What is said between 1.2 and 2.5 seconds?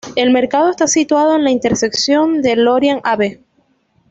en la intersección